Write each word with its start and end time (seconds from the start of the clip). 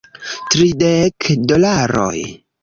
Tridek 0.53 1.27
dolaroj 1.51 2.25